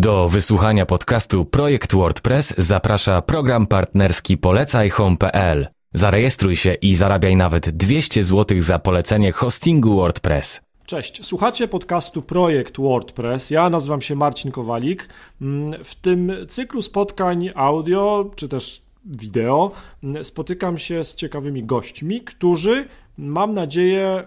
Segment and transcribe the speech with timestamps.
[0.00, 5.68] Do wysłuchania podcastu Projekt WordPress zaprasza program partnerski polecajhome.pl.
[5.94, 10.60] Zarejestruj się i zarabiaj nawet 200 zł za polecenie hostingu WordPress.
[10.86, 13.50] Cześć, słuchacie podcastu Projekt WordPress.
[13.50, 15.08] Ja nazywam się Marcin Kowalik.
[15.40, 19.72] Mm, w tym cyklu spotkań audio czy też wideo
[20.04, 22.88] mm, spotykam się z ciekawymi gośćmi, którzy
[23.18, 24.24] mam nadzieję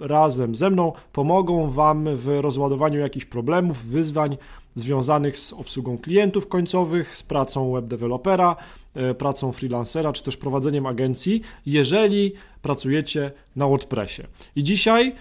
[0.00, 4.36] razem ze mną pomogą Wam w rozładowaniu jakichś problemów, wyzwań
[4.74, 8.56] związanych z obsługą klientów końcowych, z pracą webdewelopera,
[8.94, 12.32] e, pracą freelancera, czy też prowadzeniem agencji, jeżeli
[12.62, 14.22] pracujecie na WordPressie.
[14.56, 15.14] I dzisiaj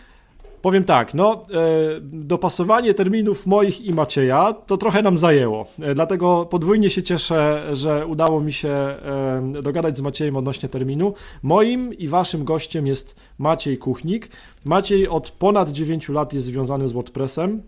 [0.61, 5.65] Powiem tak, no, e, dopasowanie terminów moich i Macieja to trochę nam zajęło.
[5.81, 11.13] E, dlatego podwójnie się cieszę, że udało mi się e, dogadać z Maciejem odnośnie terminu.
[11.43, 14.29] Moim i waszym gościem jest Maciej Kuchnik.
[14.65, 17.61] Maciej od ponad 9 lat jest związany z WordPressem.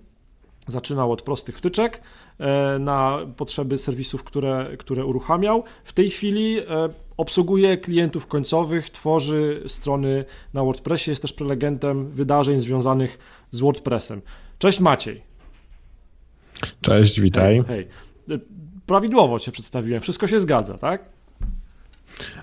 [0.68, 2.02] Zaczynał od prostych wtyczek
[2.80, 5.63] na potrzeby serwisów, które, które uruchamiał.
[5.84, 6.57] W tej chwili
[7.22, 13.18] obsługuje klientów końcowych, tworzy strony na WordPressie, jest też prelegentem wydarzeń związanych
[13.52, 14.22] z WordPressem.
[14.60, 15.22] Cześć Maciej.
[16.82, 17.63] Cześć, witaj.
[17.68, 17.88] Hej,
[18.28, 18.40] hej.
[18.86, 21.10] Prawidłowo cię przedstawiłem, wszystko się zgadza, tak?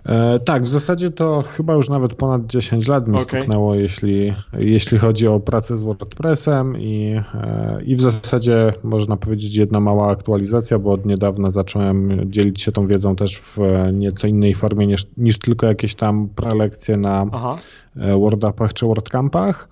[0.07, 3.41] E, tak, w zasadzie to chyba już nawet ponad 10 lat mi okay.
[3.41, 9.55] stuknęło, jeśli, jeśli chodzi o pracę z WordPressem i, e, i w zasadzie można powiedzieć
[9.55, 13.59] jedna mała aktualizacja, bo od niedawna zacząłem dzielić się tą wiedzą też w
[13.93, 17.57] nieco innej formie niż, niż tylko jakieś tam prelekcje na Aha.
[17.97, 19.69] E, WordUpach czy WordCampach.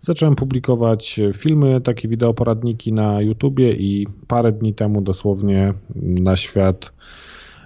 [0.00, 6.92] Zacząłem publikować filmy, takie wideoporadniki na YouTubie i parę dni temu dosłownie na świat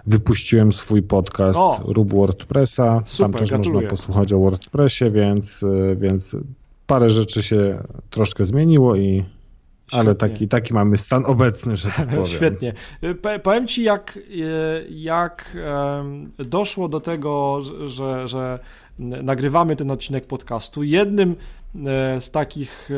[0.06, 3.02] wypuściłem swój podcast o, Rób WordPressa.
[3.04, 3.74] Super, Tam też gratuluję.
[3.74, 6.36] można posłuchać o WordPressie, więc, y, więc
[6.86, 9.24] parę rzeczy się troszkę zmieniło i
[9.86, 10.00] Świetnie.
[10.00, 12.26] Ale taki, taki mamy stan obecny, że tak powiem.
[12.26, 12.72] Świetnie.
[13.04, 15.56] Y, powiem Ci, jak, y, jak
[16.38, 18.58] doszło do tego, że, że
[18.98, 20.82] nagrywamy ten odcinek podcastu.
[20.82, 21.36] Jednym
[22.20, 22.88] z takich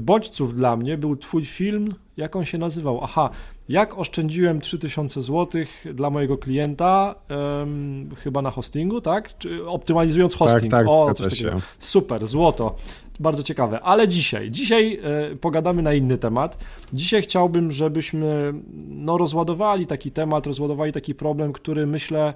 [0.00, 3.00] bodźców dla mnie był Twój film, jak on się nazywał?
[3.02, 3.30] Aha,
[3.68, 5.62] jak oszczędziłem 3000 zł
[5.94, 9.38] dla mojego klienta, um, chyba na hostingu, tak?
[9.38, 10.70] Czy optymalizując tak, hosting.
[10.70, 11.60] Tak, tak, o, coś takiego.
[11.60, 11.66] Się.
[11.78, 12.76] Super, złoto.
[13.20, 13.80] Bardzo ciekawe.
[13.80, 16.64] Ale dzisiaj, dzisiaj e, pogadamy na inny temat.
[16.92, 18.54] Dzisiaj chciałbym, żebyśmy
[18.88, 22.34] no, rozładowali taki temat, rozładowali taki problem, który myślę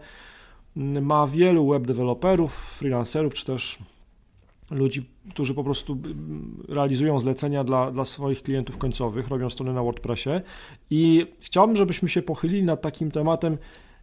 [1.00, 3.78] ma wielu web deweloperów, freelancerów, czy też
[4.70, 5.98] ludzi, którzy po prostu
[6.68, 10.30] realizują zlecenia dla, dla swoich klientów końcowych, robią strony na WordPressie
[10.90, 13.58] i chciałbym, żebyśmy się pochylili nad takim tematem,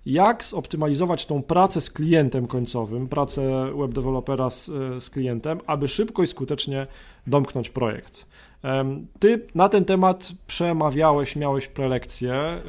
[0.05, 4.65] jak zoptymalizować tą pracę z klientem końcowym, pracę web dewelopera z,
[5.03, 6.87] z klientem, aby szybko i skutecznie
[7.27, 8.27] domknąć projekt.
[9.19, 12.61] Ty na ten temat przemawiałeś, miałeś prelekcję e,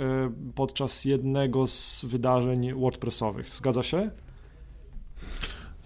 [0.54, 3.48] podczas jednego z wydarzeń WordPressowych.
[3.48, 4.10] Zgadza się?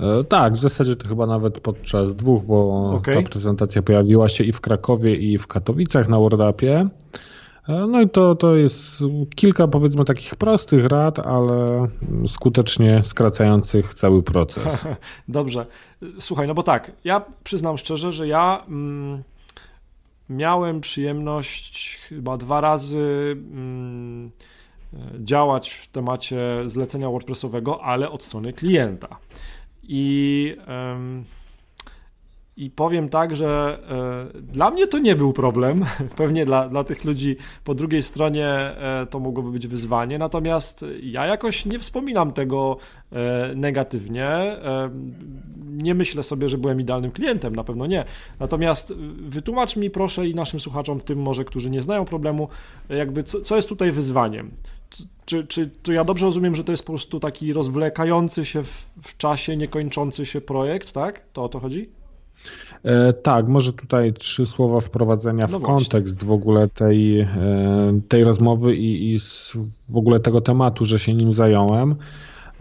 [0.02, 3.22] E, tak, w zasadzie to chyba nawet podczas dwóch, bo okay.
[3.22, 6.88] ta prezentacja pojawiła się i w Krakowie, i w Katowicach na WordUpie.
[7.68, 9.04] E, no i to, to jest
[9.34, 11.88] kilka powiedzmy takich prostych rad, ale
[12.28, 14.86] skutecznie skracających cały proces.
[15.28, 15.66] Dobrze.
[16.18, 19.22] Słuchaj, no bo tak, ja przyznam szczerze, że ja mm,
[20.28, 24.30] miałem przyjemność chyba dwa razy mm,
[25.18, 29.18] działać w temacie zlecenia WordPressowego, ale od strony klienta.
[29.82, 30.56] I,
[32.56, 33.78] i powiem tak, że
[34.34, 35.84] e, dla mnie to nie był problem.
[36.16, 40.18] Pewnie dla, dla tych ludzi po drugiej stronie e, to mogłoby być wyzwanie.
[40.18, 42.76] Natomiast ja jakoś nie wspominam tego
[43.12, 44.56] e, negatywnie.
[45.82, 48.04] Nie myślę sobie, że byłem idealnym klientem, na pewno nie.
[48.40, 52.48] Natomiast wytłumacz mi proszę i naszym słuchaczom, tym może, którzy nie znają problemu,
[52.88, 54.50] jakby co, co jest tutaj wyzwaniem
[55.24, 58.88] czy, czy to ja dobrze rozumiem, że to jest po prostu taki rozwlekający się w,
[59.02, 61.22] w czasie, niekończący się projekt, tak?
[61.32, 61.88] To o to chodzi?
[62.84, 65.66] E, tak, może tutaj trzy słowa wprowadzenia no w właśnie.
[65.66, 69.18] kontekst w ogóle tej, e, tej rozmowy i, i
[69.88, 71.96] w ogóle tego tematu, że się nim zająłem.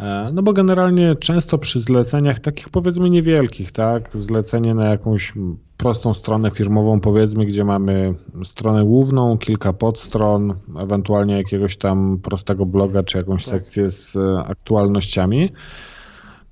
[0.02, 5.34] E, no bo generalnie często przy zleceniach takich powiedzmy niewielkich, tak, zlecenie na jakąś
[5.78, 8.14] prostą stronę firmową powiedzmy, gdzie mamy
[8.44, 13.54] stronę główną, kilka podstron, ewentualnie jakiegoś tam prostego bloga czy jakąś tak.
[13.54, 15.52] sekcję z aktualnościami.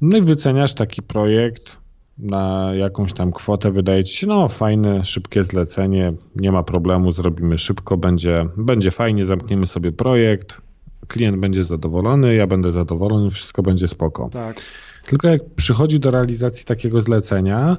[0.02, 1.78] No i wyceniasz taki projekt
[2.18, 7.58] na jakąś tam kwotę, wydaje ci się, no fajne, szybkie zlecenie, nie ma problemu, zrobimy
[7.58, 10.62] szybko, będzie, będzie fajnie, zamkniemy sobie projekt,
[11.10, 14.30] klient będzie zadowolony, ja będę zadowolony, wszystko będzie spoko.
[14.32, 14.62] Tak.
[15.06, 17.78] Tylko jak przychodzi do realizacji takiego zlecenia,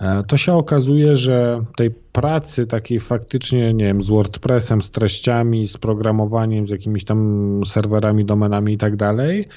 [0.00, 5.68] E, to się okazuje, że tej pracy takiej faktycznie, nie wiem, z WordPressem, z treściami,
[5.68, 9.48] z programowaniem, z jakimiś tam serwerami, domenami i tak dalej,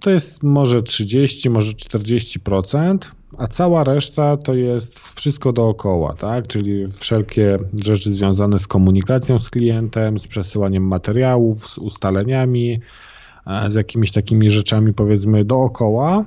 [0.00, 2.98] to jest może 30, może 40%,
[3.38, 6.46] a cała reszta to jest wszystko dookoła, tak?
[6.46, 12.80] Czyli wszelkie rzeczy związane z komunikacją z klientem, z przesyłaniem materiałów, z ustaleniami,
[13.46, 16.24] e, z jakimiś takimi rzeczami powiedzmy dookoła,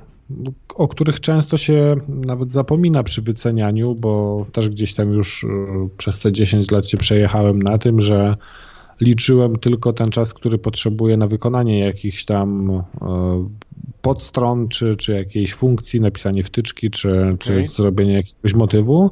[0.74, 5.48] o których często się nawet zapomina przy wycenianiu, bo też gdzieś tam już e,
[5.96, 8.36] przez te 10 lat się przejechałem na tym, że
[9.00, 12.82] liczyłem tylko ten czas, który potrzebuję na wykonanie jakichś tam e,
[14.02, 17.38] podstron, czy, czy jakiejś funkcji, napisanie wtyczki, czy, okay.
[17.38, 19.10] czy zrobienie jakiegoś motywu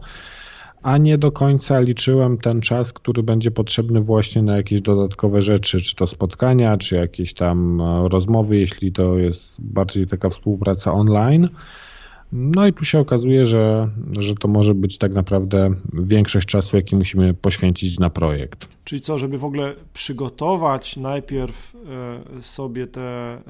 [0.83, 5.81] a nie do końca liczyłem ten czas, który będzie potrzebny właśnie na jakieś dodatkowe rzeczy,
[5.81, 11.49] czy to spotkania, czy jakieś tam e, rozmowy, jeśli to jest bardziej taka współpraca online.
[12.33, 13.89] No i tu się okazuje, że,
[14.19, 18.69] że to może być tak naprawdę większość czasu, jaki musimy poświęcić na projekt.
[18.85, 21.75] Czyli co, żeby w ogóle przygotować najpierw
[22.39, 23.41] e, sobie te e,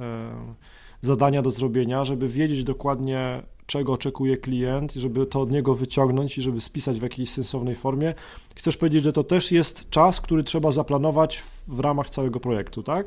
[1.00, 6.42] zadania do zrobienia, żeby wiedzieć dokładnie, czego oczekuje klient, żeby to od niego wyciągnąć i
[6.42, 8.14] żeby spisać w jakiejś sensownej formie.
[8.54, 13.06] Chcesz powiedzieć, że to też jest czas, który trzeba zaplanować w ramach całego projektu, tak?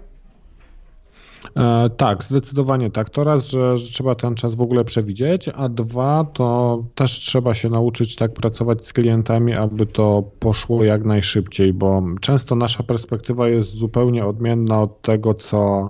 [1.58, 3.10] E, tak, zdecydowanie tak.
[3.10, 7.54] To raz, że, że, trzeba ten czas w ogóle przewidzieć, a dwa, to też trzeba
[7.54, 13.50] się nauczyć tak pracować z klientami, aby to poszło jak najszybciej, bo często nasza perspektywa
[13.50, 15.90] jest zupełnie odmienna od tego, co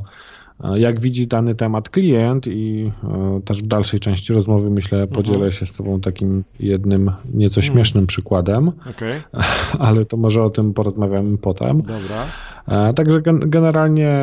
[0.76, 5.24] jak widzi dany temat klient i e, też w dalszej części rozmowy myślę mhm.
[5.24, 7.74] podzielę się z Tobą takim jednym nieco mhm.
[7.74, 9.22] śmiesznym przykładem, okay.
[9.88, 11.82] ale to może o tym porozmawiamy potem.
[11.82, 12.28] Dobra.
[12.68, 14.20] E, także generalnie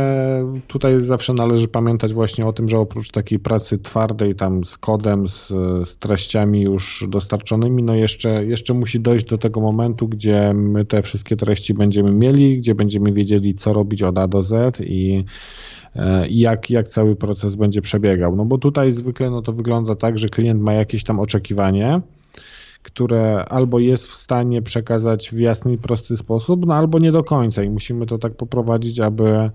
[0.66, 5.28] tutaj zawsze należy pamiętać właśnie o tym, że oprócz takiej pracy twardej tam z kodem,
[5.28, 5.48] z,
[5.88, 11.02] z treściami już dostarczonymi, no jeszcze, jeszcze musi dojść do tego momentu, gdzie my te
[11.02, 15.24] wszystkie treści będziemy mieli, gdzie będziemy wiedzieli co robić od A do Z E, i
[16.28, 18.36] jak, jak cały proces będzie przebiegał.
[18.36, 22.00] No bo tutaj zwykle no to wygląda tak, że klient ma jakieś tam oczekiwanie,
[22.82, 27.24] które albo jest w stanie przekazać w jasny i prosty sposób, no albo nie do
[27.24, 29.50] końca i musimy to tak poprowadzić, aby,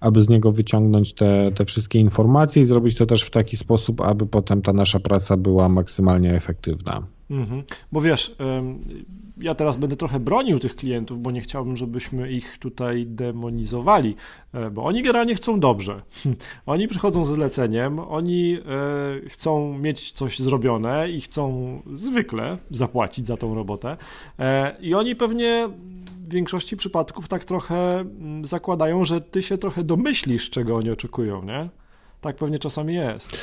[0.00, 4.00] aby z niego wyciągnąć te, te wszystkie informacje i zrobić to też w taki sposób,
[4.00, 7.02] aby potem ta nasza praca była maksymalnie efektywna.
[7.30, 7.62] Mhm.
[7.92, 8.36] Bo wiesz,
[9.36, 14.16] ja teraz będę trochę bronił tych klientów, bo nie chciałbym, żebyśmy ich tutaj demonizowali,
[14.52, 16.02] e, bo oni generalnie chcą dobrze.
[16.66, 23.36] Oni przychodzą ze zleceniem, oni e, chcą mieć coś zrobione i chcą zwykle zapłacić za
[23.36, 23.96] tą robotę.
[24.38, 25.68] E, I oni pewnie
[26.28, 31.42] w większości przypadków tak trochę mm, zakładają, że ty się trochę domyślisz, czego oni oczekują,
[31.42, 31.68] nie?
[32.20, 33.38] Tak pewnie czasami jest.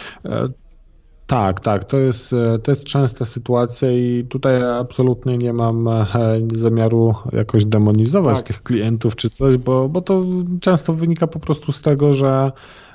[1.31, 6.05] Tak, tak, to jest, e, to jest częsta sytuacja i tutaj absolutnie nie mam e,
[6.53, 8.47] zamiaru jakoś demonizować tak.
[8.47, 10.23] tych klientów czy coś, bo, bo to
[10.61, 12.51] często wynika po prostu z tego, że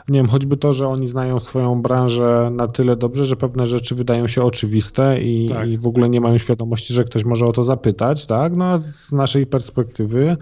[0.08, 3.94] nie wiem, choćby to, że oni znają swoją branżę na tyle dobrze, że pewne rzeczy
[3.94, 5.68] wydają się oczywiste i, tak.
[5.68, 8.56] i w ogóle nie mają świadomości, że ktoś może o to zapytać, tak?
[8.56, 10.36] No a z naszej perspektywy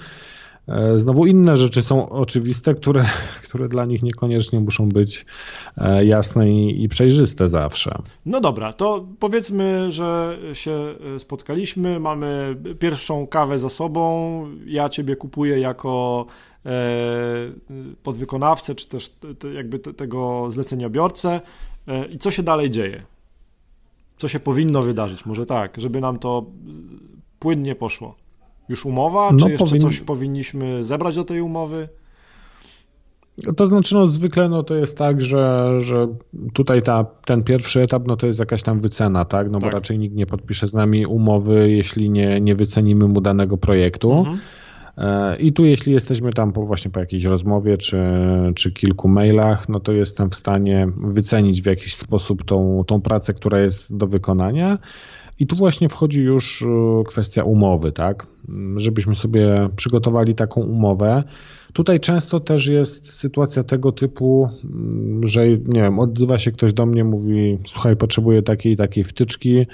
[0.96, 3.04] znowu inne rzeczy są oczywiste, które,
[3.44, 5.26] które dla nich niekoniecznie muszą być
[5.76, 7.98] e, jasne i, i, przejrzyste zawsze.
[8.26, 15.16] No dobra, to powiedzmy, że się e, spotkaliśmy, mamy pierwszą kawę za sobą, ja ciebie
[15.16, 16.26] kupuję jako
[18.02, 19.12] podwykonawcę, czy też
[19.54, 21.40] jakby tego zleceniobiorcę
[22.10, 23.02] i co się dalej dzieje?
[24.16, 25.26] Co się powinno wydarzyć?
[25.26, 26.46] Może tak, żeby nam to
[27.38, 28.14] płynnie poszło.
[28.68, 31.88] Już umowa, no, czy jeszcze coś powinniśmy zebrać do tej umowy?
[33.56, 36.08] To znaczy, no zwykle no, to jest tak, że, że
[36.52, 39.50] tutaj ta, ten pierwszy etap no, to jest jakaś tam wycena, tak?
[39.50, 39.70] No tak.
[39.70, 44.12] bo raczej nikt nie podpisze z nami umowy, jeśli nie, nie wycenimy mu danego projektu.
[44.12, 44.38] Mhm.
[44.98, 48.02] E, I tu jeśli jesteśmy tam po, właśnie po jakiejś rozmowie czy,
[48.54, 53.34] czy kilku mailach, no to jestem w stanie wycenić w jakiś sposób tą, tą pracę,
[53.34, 54.78] która jest do wykonania.
[55.38, 58.26] I tu właśnie wchodzi już e, kwestia umowy, tak?
[58.76, 61.22] Żebyśmy sobie przygotowali taką umowę.
[61.72, 66.86] Tutaj często też jest sytuacja tego typu, mm, że nie wiem, odzywa się ktoś do
[66.86, 69.66] mnie, mówi: Słuchaj, potrzebuję takiej takiej wtyczki,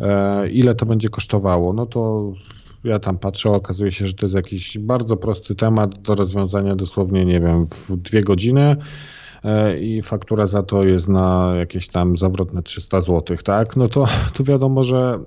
[0.00, 1.72] e, ile to będzie kosztowało?
[1.72, 2.32] No to
[2.84, 7.24] ja tam patrzę, okazuje się, że to jest jakiś bardzo prosty temat do rozwiązania dosłownie,
[7.24, 8.76] nie wiem, w dwie godziny
[9.80, 13.76] i faktura za to jest na jakieś tam zawrotne 300 zł, tak?
[13.76, 14.04] No to
[14.34, 15.18] tu wiadomo, że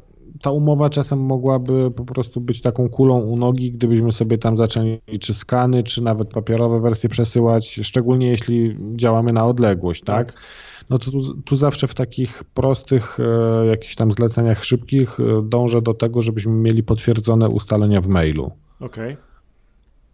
[0.42, 5.00] ta umowa czasem mogłaby po prostu być taką kulą u nogi, gdybyśmy sobie tam zaczęli
[5.20, 10.32] czy skany, czy nawet papierowe wersje przesyłać, szczególnie jeśli działamy na odległość, tak?
[10.32, 10.42] tak?
[10.90, 15.82] No to tu, tu, zawsze w takich prostych e, jakichś tam zleceniach szybkich e, dążę
[15.82, 18.52] do tego, żebyśmy mieli potwierdzone ustalenia w mailu.
[18.80, 19.14] Okej.
[19.14, 19.33] Okay.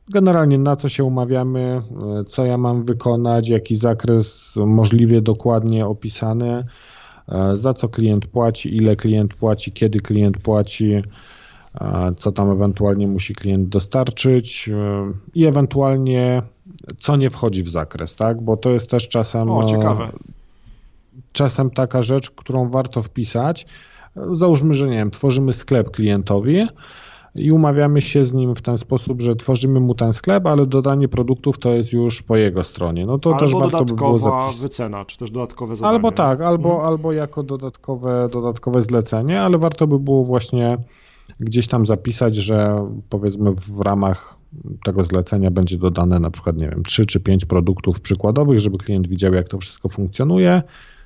[0.10, 1.82] Generalnie na co się umawiamy,
[2.20, 6.64] e, co ja mam wykonać, jaki zakres możliwie dokładnie opisany,
[7.30, 10.94] e, za co klient płaci, ile klient płaci, kiedy klient płaci,
[11.82, 14.70] e, co tam ewentualnie musi klient dostarczyć
[15.34, 16.42] i ewentualnie
[17.00, 18.42] co nie wchodzi w zakres, tak?
[18.42, 19.50] Bo to jest też czasem.
[19.50, 20.12] O, ciekawe.
[21.32, 23.66] Czasem taka rzecz, którą warto wpisać.
[24.32, 26.68] Załóżmy, że nie wiem, tworzymy sklep klientowi
[27.36, 31.08] i umawiamy się z nim w ten sposób, że tworzymy mu ten sklep, ale dodanie
[31.08, 33.06] produktów to jest już po jego stronie.
[33.06, 34.62] No to albo też warto by było zapisać.
[34.62, 35.96] wycena, czy też dodatkowe zadanie.
[35.96, 36.88] Albo tak, albo, hmm.
[36.88, 40.78] albo jako dodatkowe, dodatkowe zlecenie, ale warto by było właśnie
[41.40, 44.36] gdzieś tam zapisać, że powiedzmy w ramach
[44.86, 49.08] tego zlecenia będzie dodane na przykład, nie wiem, 3 czy 5 produktów przykładowych, żeby klient
[49.08, 50.64] widział, jak to wszystko funkcjonuje,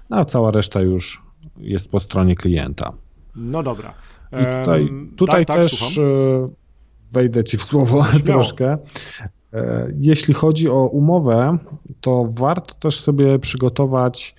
[0.09, 1.23] no a cała reszta już
[1.57, 2.93] jest po stronie klienta.
[3.35, 3.93] No dobra.
[4.31, 5.97] I tutaj, tutaj tak, tak, też.
[5.97, 6.01] E,
[7.11, 8.23] wejdę ci w słowo Śmiało.
[8.23, 8.77] troszkę.
[9.53, 11.57] E, jeśli chodzi o umowę,
[12.01, 14.35] to warto też sobie przygotować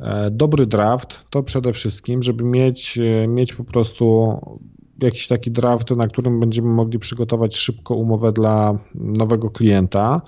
[0.00, 2.98] e, dobry draft, to przede wszystkim, żeby mieć,
[3.28, 4.34] mieć po prostu
[4.98, 10.22] jakiś taki draft, na którym będziemy mogli przygotować szybko umowę dla nowego klienta.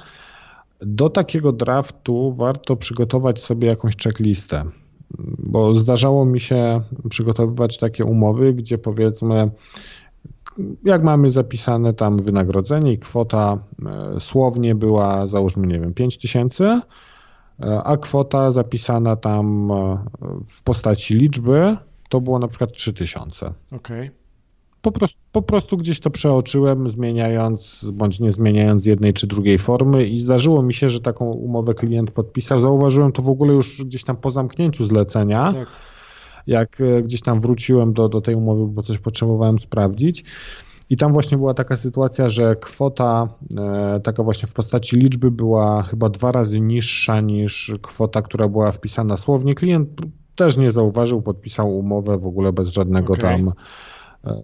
[0.80, 4.64] Do takiego draftu warto przygotować sobie jakąś checklistę
[5.38, 9.50] bo zdarzało mi się przygotowywać takie umowy, gdzie powiedzmy,
[10.84, 13.58] jak mamy zapisane tam wynagrodzenie i kwota
[14.16, 16.64] e, słownie była załóżmy, nie wiem, 5 tysięcy,
[17.60, 19.98] e, a kwota zapisana tam e,
[20.46, 21.76] w postaci liczby
[22.08, 23.46] to było na przykład 3000.
[23.46, 24.00] Okej.
[24.00, 24.19] Okay
[24.82, 30.06] po prostu, po prostu gdzieś to przeoczyłem, zmieniając bądź nie zmieniając jednej czy drugiej formy
[30.06, 32.60] i zdarzyło mi się, że taką umowę klient podpisał.
[32.60, 35.52] Zauważyłem to w ogóle już gdzieś tam po zamknięciu zlecenia.
[35.52, 35.68] Tak.
[36.46, 40.24] Jak e, gdzieś tam wróciłem do, do tej umowy, bo coś potrzebowałem sprawdzić.
[40.90, 45.82] I tam właśnie była taka sytuacja, że kwota e, taka właśnie w postaci liczby była
[45.82, 49.54] chyba dwa razy niższa niż kwota, która była wpisana słownie.
[49.54, 49.88] Klient
[50.36, 53.30] też nie zauważył, podpisał umowę w ogóle bez żadnego okay.
[53.30, 53.52] tam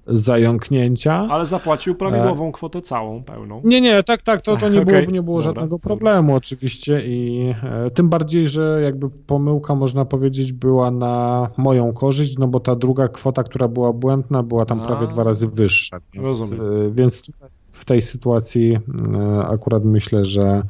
[0.07, 1.27] zająknięcia.
[1.31, 3.61] Ale zapłacił prawidłową kwotę całą, pełną.
[3.65, 5.01] Nie, nie, tak, tak, to, to nie okay.
[5.01, 10.53] było, nie było żadnego problemu oczywiście i e, tym bardziej, że jakby pomyłka można powiedzieć
[10.53, 14.87] była na moją korzyść, no bo ta druga kwota, która była błędna, była tam A,
[14.87, 16.01] prawie dwa razy wyższa.
[16.13, 16.61] Więc, rozumiem.
[16.61, 17.23] E, więc
[17.65, 18.79] w tej sytuacji
[19.15, 20.63] e, akurat myślę, że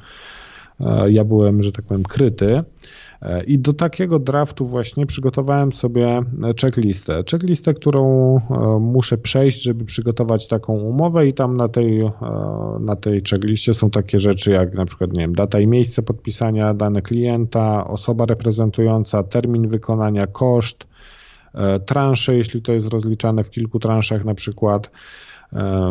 [1.09, 2.65] ja byłem, że tak powiem, kryty.
[3.47, 6.23] I do takiego draftu właśnie przygotowałem sobie
[6.61, 7.23] checklistę.
[7.31, 12.13] Checklistę, którą e, muszę przejść, żeby przygotować taką umowę i tam na tej, e,
[12.81, 16.75] na tej checkliście są takie rzeczy jak na przykład, nie wiem, data i miejsce podpisania,
[16.75, 20.87] dane klienta, osoba reprezentująca, termin wykonania, koszt,
[21.55, 24.91] e, transze, jeśli to jest rozliczane w kilku transzach na przykład,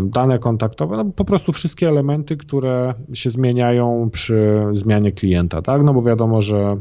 [0.04, 5.84] dane kontaktowe, no po prostu wszystkie elementy, które się zmieniają przy zmianie klienta, tak?
[5.84, 6.78] No bo wiadomo, że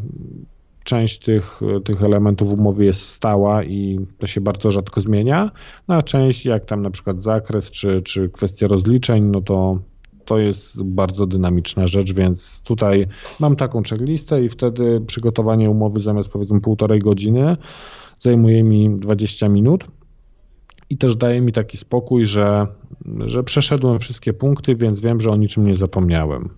[0.85, 5.51] część tych, tych elementów umowy jest stała i to się bardzo rzadko zmienia,
[5.89, 9.79] no a część, jak tam na przykład zakres czy, czy kwestia rozliczeń, no to
[10.25, 13.07] to jest bardzo dynamiczna rzecz, więc tutaj
[13.41, 17.57] mam taką checklistę i wtedy przygotowanie umowy zamiast powiedzmy półtorej godziny
[18.19, 19.85] zajmuje mi 20 minut
[20.91, 22.67] i też daje mi taki spokój, że,
[23.25, 26.51] że przeszedłem wszystkie punkty, więc wiem, że o niczym nie zapomniałem.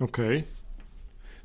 [0.00, 0.38] Okej.
[0.38, 0.56] Okay.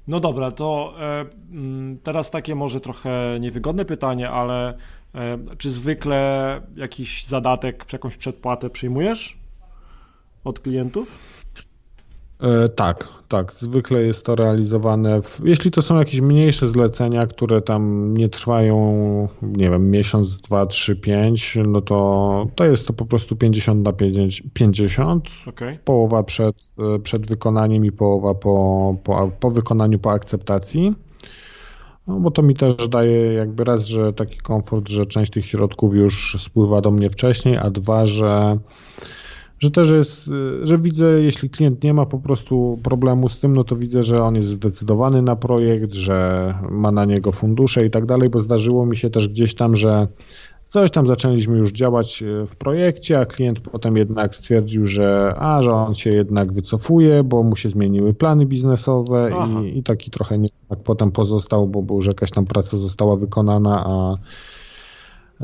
[0.08, 4.78] No dobra, to e, mm, teraz takie może trochę niewygodne pytanie, ale
[5.16, 9.38] e, czy zwykle jakiś zadatek, jakąś przedpłatę przyjmujesz
[10.44, 11.18] od klientów?
[12.40, 13.54] E, tak, tak.
[13.54, 15.22] Zwykle jest to realizowane.
[15.22, 20.66] W, jeśli to są jakieś mniejsze zlecenia, które tam nie trwają, nie wiem, miesiąc, dwa,
[20.66, 23.94] trzy, pięć, no to, to jest to po prostu 50 na
[24.54, 25.28] 50.
[25.48, 25.80] Okay.
[25.86, 26.56] Połowa przed,
[26.96, 30.96] e, przed wykonaniem i połowa po, po, po wykonaniu, po akceptacji.
[32.08, 35.96] No, bo to mi też daje jakby raz, że taki komfort, że część tych środków
[35.96, 38.58] już spływa do mnie wcześniej, a dwa, że
[39.62, 43.56] że też jest, y, że widzę, jeśli klient nie ma po prostu problemu z tym,
[43.56, 47.89] no to widzę, że on jest zdecydowany na projekt, że ma na niego fundusze i
[47.89, 50.08] tak dalej, bo zdarzyło mi się też gdzieś tam, że
[50.65, 55.63] coś tam zaczęliśmy już działać y, w projekcie, a klient potem jednak stwierdził, że a,
[55.63, 59.32] że on się jednak wycofuje, bo mu się zmieniły plany biznesowe
[59.63, 63.86] i, i, taki trochę niesmak potem pozostał, bo, bo już jakaś tam praca została wykonana,
[63.86, 64.18] a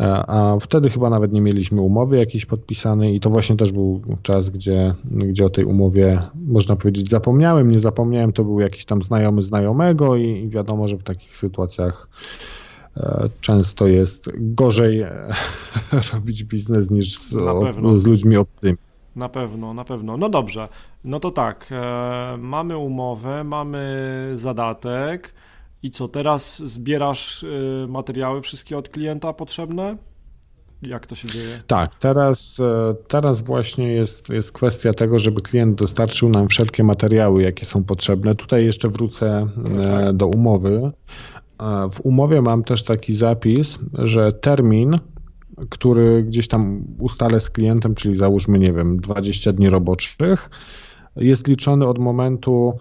[0.04, 4.50] a wtedy chyba nawet nie mieliśmy umowy jakiejś podpisanej i to właśnie też był czas,
[4.50, 9.42] gdzie, gdzie o tej umowie można powiedzieć zapomniałem, nie zapomniałem, to był jakiś tam znajomy
[9.42, 12.10] znajomego i, i wiadomo, że w takich sytuacjach
[12.98, 15.12] e, często jest gorzej e,
[16.13, 17.30] robić biznes niż z,
[17.96, 18.77] z ludźmi obcymi.
[19.16, 20.18] Na pewno, na pewno.
[20.18, 20.68] No dobrze,
[21.04, 25.34] no to tak, e, mamy umowę, mamy zadatek,
[25.84, 29.98] i co, teraz zbierasz y, materiały wszystkie od klienta potrzebne?
[30.81, 31.62] Jak to się dzieje?
[31.67, 37.43] Tak, teraz, e, teraz właśnie jest, jest kwestia tego, żeby klient dostarczył nam wszelkie materiały,
[37.43, 38.36] jakie są potrzebne.
[38.36, 40.15] Tutaj jeszcze wrócę no tak.
[40.15, 40.91] do umowy.
[41.60, 44.93] E, w umowie mam też taki zapis, że termin,
[45.69, 50.50] który gdzieś tam ustalę z klientem, czyli załóżmy, nie wiem, 20 dni roboczych,
[51.15, 52.74] jest liczony od momentu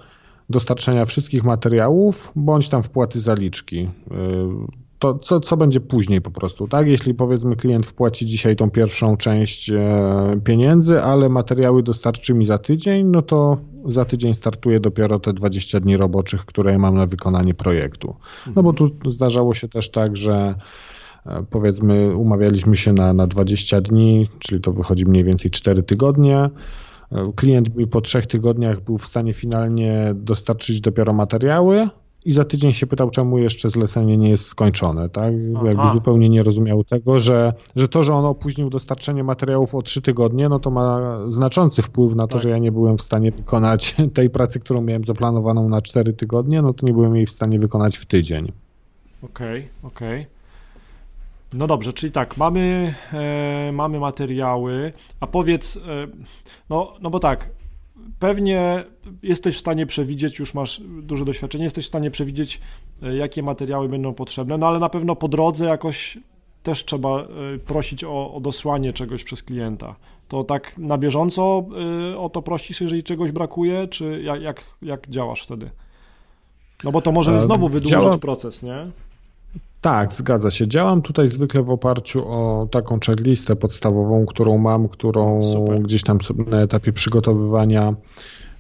[0.51, 3.89] dostarczenia wszystkich materiałów, bądź tam wpłaty zaliczki.
[4.11, 6.87] Y, to co, co będzie później po prostu, tak?
[6.87, 12.59] Jeśli powiedzmy klient wpłaci dzisiaj tą pierwszą część e, pieniędzy, ale materiały dostarczy mi za
[12.59, 17.55] tydzień, no to za tydzień startuje dopiero te 20 dni roboczych, które mam na wykonanie
[17.55, 18.15] projektu.
[18.57, 20.55] No bo tu zdarzało się też tak, że
[21.27, 26.51] e, powiedzmy umawialiśmy się na, na 20 dni, czyli to wychodzi mniej więcej 4 tygodnie,
[27.37, 31.89] Klient mi po trzech tygodniach był w stanie finalnie dostarczyć dopiero materiały
[32.25, 35.09] i za tydzień się pytał, czemu jeszcze zlecenie nie jest skończone.
[35.09, 35.35] Tak?
[35.65, 40.03] Jakby zupełnie nie rozumiał tego, że, że to, że on opóźnił dostarczenie materiałów o trzy
[40.03, 42.43] tygodnie, no to ma znaczący wpływ na to, tak.
[42.43, 46.63] że ja nie byłem w stanie wykonać tej pracy, którą miałem zaplanowaną na cztery tygodnie,
[46.63, 48.53] no to nie byłem jej w stanie wykonać w tydzień.
[49.23, 50.21] Okej, okay, okej.
[50.21, 50.36] Okay.
[51.53, 55.81] No dobrze, czyli tak, mamy, e, mamy materiały, a powiedz, e,
[56.71, 57.51] no, no bo tak,
[58.19, 58.85] pewnie
[59.23, 62.61] jesteś w stanie przewidzieć, już masz duże doświadczenie, jesteś w stanie przewidzieć,
[63.03, 66.19] e, jakie materiały będą potrzebne, no ale na pewno po drodze jakoś
[66.63, 67.27] też trzeba e,
[67.67, 69.97] prosić o, o dosłanie czegoś przez klienta.
[70.29, 71.67] To tak na bieżąco
[72.13, 75.71] e, o to prosisz, jeżeli czegoś brakuje, czy jak, jak, jak działasz wtedy?
[76.85, 78.19] No bo to może znowu wydłużyć Działa...
[78.19, 78.87] proces, nie?
[79.87, 80.69] Tak, zgadza się.
[80.69, 85.83] Działam tutaj zwykle w oparciu o taką checklistę podstawową, którą mam, którą Super.
[85.83, 87.95] gdzieś tam na etapie przygotowywania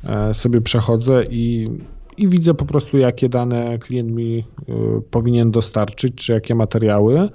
[0.04, 1.71] e, sobie przechodzę i,
[2.16, 4.72] i widzę po prostu, jakie dane klient mi e,
[5.11, 7.29] powinien dostarczyć, czy jakie materiały.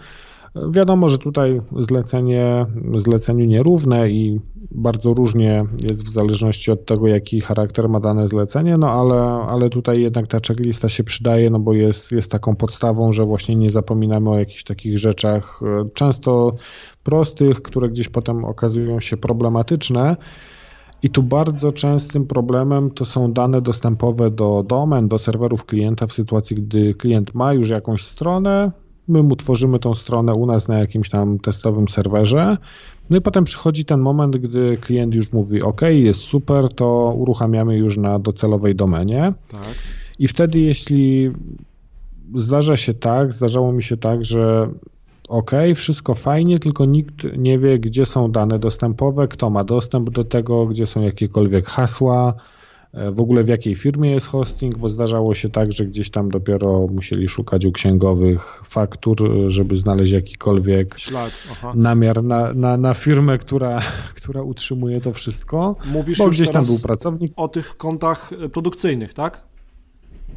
[0.56, 2.66] Wiadomo, że tutaj zlecenie
[2.98, 4.40] zleceniu nierówne i
[4.72, 9.70] bardzo różnie jest w zależności od tego, jaki charakter ma dane zlecenie, no ale, ale
[9.70, 13.70] tutaj jednak ta checklista się przydaje, no bo jest, jest taką podstawą, że właśnie nie
[13.70, 16.56] zapominamy o jakichś takich rzeczach, e, często
[17.04, 20.16] prostych, które gdzieś potem okazują się problematyczne.
[21.04, 26.14] I tu bardzo częstym problemem to są dane dostępowe do domen, do serwerów klienta w
[26.14, 28.72] sytuacji, gdy klient ma już jakąś stronę,
[29.08, 32.58] my mu tworzymy tą stronę u nas na jakimś tam testowym serwerze.
[33.10, 37.78] No i potem przychodzi ten moment, gdy klient już mówi: OK, jest super, to uruchamiamy
[37.78, 39.34] już na docelowej domenie.
[39.48, 39.76] Tak.
[40.20, 41.32] I wtedy, jeśli
[42.36, 44.70] zdarza się tak, zdarzało mi się tak, że
[45.30, 50.24] OK, wszystko fajnie, tylko nikt nie wie, gdzie są dane dostępowe, kto ma dostęp do
[50.24, 52.34] tego, gdzie są jakiekolwiek hasła,
[52.94, 56.88] w ogóle w jakiej firmie jest hosting, bo zdarzało się tak, że gdzieś tam dopiero
[56.88, 61.44] musieli szukać u księgowych faktur, żeby znaleźć jakikolwiek Ślad,
[61.76, 63.80] namiar na, na, na firmę, która,
[64.22, 65.76] która utrzymuje to wszystko.
[65.86, 67.34] Mówisz bo gdzieś tam był pracownik.
[67.36, 69.51] O tych kontach produkcyjnych, tak?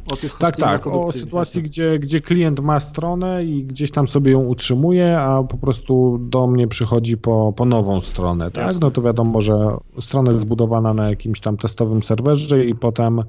[0.07, 4.31] O tych tak, tak, o sytuacji, gdzie, gdzie klient ma stronę i gdzieś tam sobie
[4.31, 8.71] ją utrzymuje, a po prostu do mnie przychodzi po, po nową stronę, tak?
[8.81, 13.23] No to wiadomo, że strona jest zbudowana na jakimś tam testowym serwerze i potem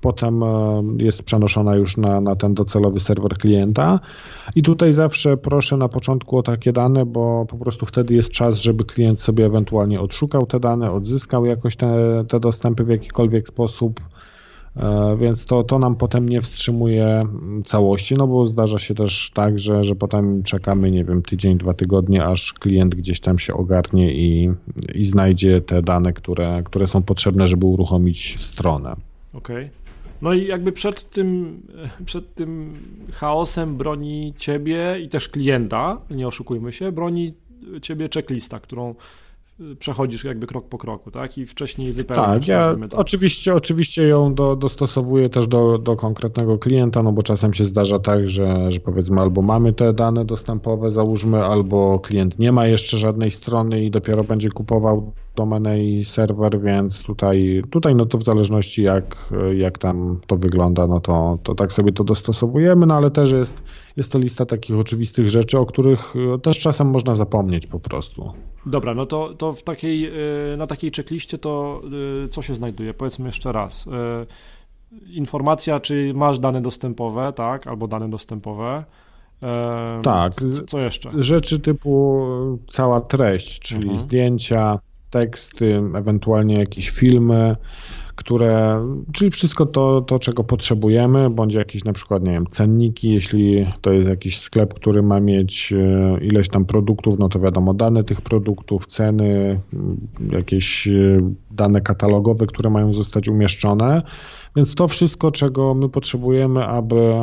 [0.00, 4.00] potem e, jest przenoszona już na, na ten docelowy serwer klienta.
[4.54, 8.54] I tutaj zawsze proszę na początku o takie dane, bo po prostu wtedy jest czas,
[8.54, 14.00] żeby klient sobie ewentualnie odszukał te dane, odzyskał jakoś te, te dostępy w jakikolwiek sposób
[15.18, 17.20] więc to, to nam potem nie wstrzymuje
[17.64, 21.74] całości, no bo zdarza się też tak, że, że potem czekamy, nie wiem, tydzień, dwa
[21.74, 24.50] tygodnie, aż klient gdzieś tam się ogarnie i,
[24.94, 28.96] i znajdzie te dane, które, które są potrzebne, żeby uruchomić stronę.
[29.34, 29.56] Okej.
[29.56, 29.70] Okay.
[30.22, 31.60] No i jakby przed tym,
[32.06, 32.76] przed tym
[33.12, 37.34] chaosem broni ciebie i też klienta, nie oszukujmy się, broni
[37.82, 38.94] ciebie checklista, którą
[39.78, 41.38] przechodzisz jakby krok po kroku, tak?
[41.38, 42.46] I wcześniej wypełniasz.
[42.46, 47.54] Tak, ja oczywiście, oczywiście ją do, dostosowuję też do, do konkretnego klienta, no bo czasem
[47.54, 52.52] się zdarza tak, że, że powiedzmy albo mamy te dane dostępowe, załóżmy, albo klient nie
[52.52, 58.06] ma jeszcze żadnej strony i dopiero będzie kupował domenę i serwer, więc tutaj, tutaj no
[58.06, 59.16] to w zależności jak,
[59.56, 63.62] jak tam to wygląda, no to, to tak sobie to dostosowujemy, no ale też jest,
[63.96, 68.32] jest to lista takich oczywistych rzeczy, o których też czasem można zapomnieć po prostu.
[68.66, 70.06] Dobra, no to, to w takiej,
[70.52, 71.82] y, na takiej checkliście to
[72.24, 72.94] y, co się znajduje?
[72.94, 73.86] Powiedzmy jeszcze raz.
[73.86, 73.90] Y,
[75.06, 78.84] informacja, czy masz dane dostępowe, tak, albo dane dostępowe.
[80.02, 80.32] Tak.
[80.66, 81.10] Co jeszcze?
[81.18, 82.22] Rzeczy typu
[82.72, 83.98] cała treść, czyli mhm.
[83.98, 84.78] zdjęcia,
[85.10, 87.56] teksty, ewentualnie jakieś filmy,
[88.16, 88.80] które,
[89.12, 93.92] czyli wszystko to, to, czego potrzebujemy, bądź jakieś na przykład, nie wiem, cenniki, jeśli to
[93.92, 98.20] jest jakiś sklep, który ma mieć e, ileś tam produktów, no to wiadomo, dane tych
[98.20, 99.60] produktów, ceny,
[100.32, 100.92] jakieś e,
[101.50, 104.02] dane katalogowe, które mają zostać umieszczone,
[104.56, 107.20] więc to wszystko, czego my potrzebujemy, aby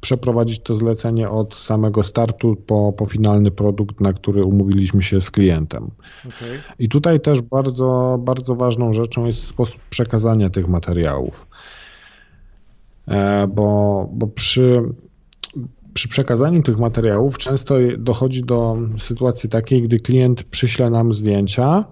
[0.00, 5.30] przeprowadzić to zlecenie od samego startu po, po finalny produkt, na który umówiliśmy się z
[5.30, 5.90] klientem.
[6.20, 6.58] Okay.
[6.78, 11.46] I tutaj też bardzo, bardzo ważną rzeczą jest sposób przekazania tych materiałów.
[13.08, 14.82] E, bo, bo przy,
[15.94, 21.84] przy przekazaniu tych materiałów często dochodzi do sytuacji takiej, gdy klient przyśle nam zdjęcia,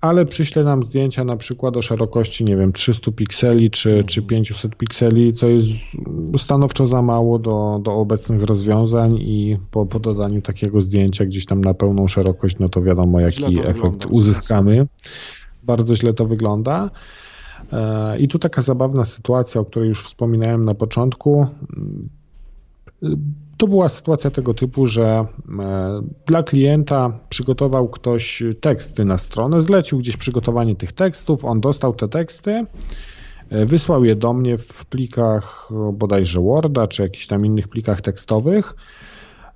[0.00, 4.76] ale przyśle nam zdjęcia na przykład o szerokości, nie wiem, 300 pikseli czy, czy 500
[4.76, 5.66] pikseli, co jest
[6.38, 11.60] stanowczo za mało do, do obecnych rozwiązań i po, po dodaniu takiego zdjęcia gdzieś tam
[11.60, 14.86] na pełną szerokość, no to wiadomo jaki efekt wygląda, uzyskamy.
[15.62, 16.90] Bardzo źle to wygląda.
[17.72, 21.46] E, I tu taka zabawna sytuacja, o której już wspominałem na początku
[23.58, 25.26] to była sytuacja tego typu, że e,
[26.26, 32.08] dla klienta przygotował ktoś teksty na stronę, zlecił gdzieś przygotowanie tych tekstów, on dostał te
[32.08, 32.64] teksty,
[33.50, 38.74] e, wysłał je do mnie w plikach bodajże Worda czy jakichś tam innych plikach tekstowych,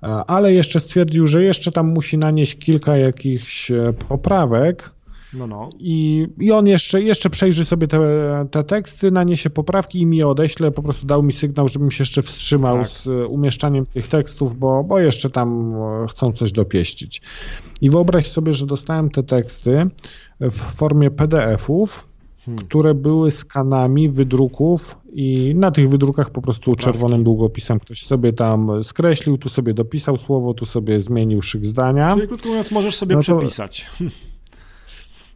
[0.03, 3.71] e, ale jeszcze stwierdził, że jeszcze tam musi nanieść kilka jakichś
[4.09, 4.89] poprawek,
[5.33, 5.69] no, no.
[5.79, 7.99] I, I on jeszcze, jeszcze przejrzy sobie te,
[8.51, 10.71] te teksty, naniesie poprawki i mi je odeśle.
[10.71, 12.87] Po prostu dał mi sygnał, żebym się jeszcze wstrzymał tak.
[12.87, 17.21] z umieszczaniem tych tekstów, bo, bo jeszcze tam e, chcą coś dopieścić.
[17.81, 19.87] I wyobraź sobie, że dostałem te teksty
[20.39, 22.07] w formie PDF-ów,
[22.45, 22.65] hmm.
[22.65, 28.83] które były skanami wydruków i na tych wydrukach po prostu czerwonym długopisem ktoś sobie tam
[28.83, 32.15] skreślił, tu sobie dopisał słowo, tu sobie zmienił szyk zdania.
[32.15, 33.37] Czyli krótko mówiąc możesz sobie no to...
[33.37, 33.89] przepisać.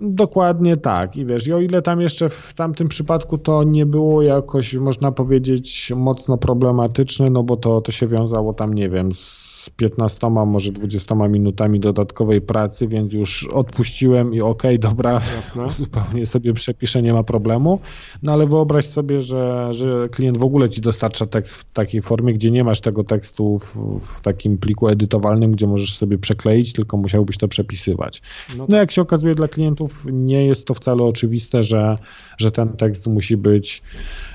[0.01, 1.15] Dokładnie tak.
[1.15, 5.11] I wiesz, i o ile tam jeszcze w tamtym przypadku to nie było jakoś, można
[5.11, 10.71] powiedzieć, mocno problematyczne, no bo to, to się wiązało tam, nie wiem, z 15, może
[10.71, 15.69] 20 minutami dodatkowej pracy, więc już odpuściłem i okej, okay, dobra, Jasne.
[15.79, 17.79] zupełnie sobie przepiszę, nie ma problemu.
[18.23, 22.33] No ale wyobraź sobie, że, że klient w ogóle ci dostarcza tekst w takiej formie,
[22.33, 26.97] gdzie nie masz tego tekstu w, w takim pliku edytowalnym, gdzie możesz sobie przekleić, tylko
[26.97, 28.21] musiałbyś to przepisywać.
[28.57, 31.97] No, no jak się okazuje dla klientów nie jest to wcale oczywiste, że,
[32.37, 33.81] że ten tekst musi być,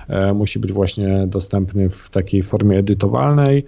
[0.08, 3.64] e, musi być właśnie dostępny w takiej formie edytowalnej.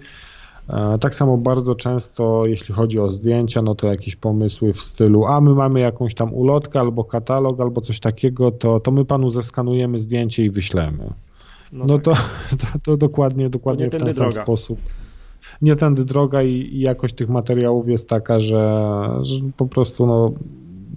[0.69, 5.25] E, tak samo bardzo często, jeśli chodzi o zdjęcia, no to jakieś pomysły w stylu,
[5.25, 9.29] a my mamy jakąś tam ulotkę albo katalog, albo coś takiego, to, to my panu
[9.29, 11.13] zeskanujemy zdjęcie i wyślemy.
[11.71, 12.03] No, no tak.
[12.03, 14.43] to, to, to, dokładnie, dokładnie to w ten sam droga.
[14.43, 14.79] sposób.
[15.61, 20.33] Nie tędy droga i, i jakość tych materiałów jest taka, że, że po prostu no,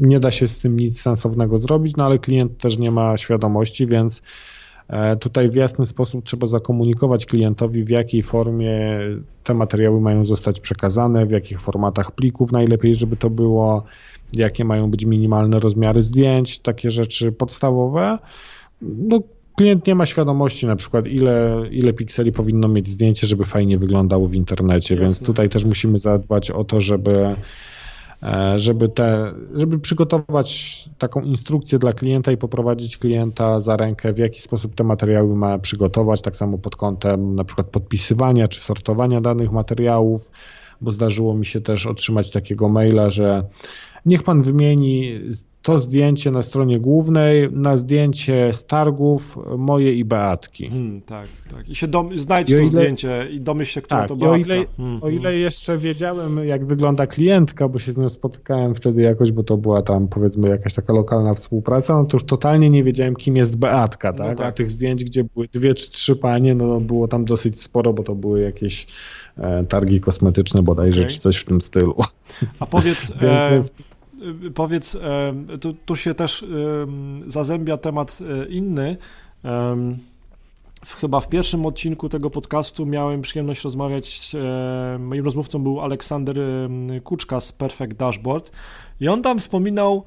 [0.01, 3.87] nie da się z tym nic sensownego zrobić, no ale klient też nie ma świadomości,
[3.87, 4.23] więc
[5.21, 9.01] tutaj w jasny sposób trzeba zakomunikować klientowi, w jakiej formie
[9.45, 13.85] te materiały mają zostać przekazane, w jakich formatach plików najlepiej, żeby to było,
[14.33, 18.19] jakie mają być minimalne rozmiary zdjęć, takie rzeczy podstawowe.
[18.83, 19.21] No,
[19.57, 24.29] klient nie ma świadomości na przykład ile, ile pikseli powinno mieć zdjęcie, żeby fajnie wyglądało
[24.29, 25.07] w internecie, Jasne.
[25.07, 27.37] więc tutaj też musimy zadbać o to, żeby E,
[28.57, 34.41] żeby, te, żeby przygotować taką instrukcję dla klienta i poprowadzić klienta za rękę, w jaki
[34.41, 39.53] sposób te materiały ma przygotować, tak samo pod kątem na przykład podpisywania czy sortowania danych
[39.53, 40.31] materiałów,
[40.81, 43.45] bo zdarzyło mi się też otrzymać takiego maila, że
[44.07, 45.21] niech pan wymieni
[45.63, 50.69] to zdjęcie na stronie głównej na zdjęcie z targów moje i Beatki.
[50.69, 51.69] Hmm, tak, tak.
[51.69, 54.35] I się dom, znajdź I to ile, zdjęcie i domyśl się, która tak, to Beatka.
[54.35, 55.41] O ile, hmm, o ile hmm.
[55.41, 59.83] jeszcze wiedziałem, jak wygląda klientka, bo się z nią spotykałem wtedy jakoś, bo to była
[59.83, 64.13] tam powiedzmy jakaś taka lokalna współpraca, no to już totalnie nie wiedziałem, kim jest Beatka,
[64.13, 64.29] tak?
[64.29, 64.47] No tak.
[64.47, 68.03] A tych zdjęć, gdzie były dwie czy trzy panie, no było tam dosyć sporo, bo
[68.03, 68.87] to były jakieś
[69.37, 71.11] e, targi kosmetyczne bodajże, okay.
[71.11, 71.95] czy coś w tym stylu.
[72.59, 73.13] A powiedz...
[73.23, 73.51] więc, e...
[73.51, 73.75] więc
[74.55, 74.99] powiedz,
[75.61, 76.45] tu, tu się też
[77.27, 78.97] zazębia temat inny.
[81.01, 84.33] Chyba w pierwszym odcinku tego podcastu miałem przyjemność rozmawiać.
[84.99, 86.37] Moim rozmówcą był Aleksander
[87.05, 88.51] Kuczka z Perfect Dashboard
[89.01, 90.05] i on tam wspominał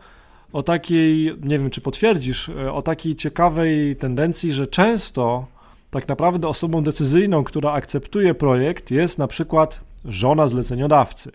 [0.54, 5.46] o takiej, nie wiem czy potwierdzisz, e, o takiej ciekawej tendencji, że często
[5.92, 11.32] tak naprawdę osobą decyzyjną, która akceptuje projekt, jest na przykład żona zleceniodawcy.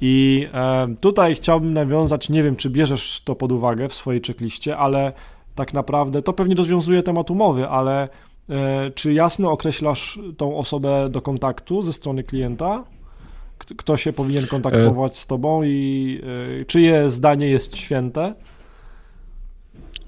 [0.00, 4.76] I e, tutaj chciałbym nawiązać, nie wiem, czy bierzesz to pod uwagę w swojej checkliście,
[4.76, 5.12] ale
[5.54, 8.08] tak naprawdę to pewnie rozwiązuje temat umowy, ale
[8.50, 12.84] e, czy jasno określasz tą osobę do kontaktu ze strony klienta?
[13.58, 16.20] Kto się powinien kontaktować z tobą i
[16.60, 18.34] e, czyje zdanie jest święte?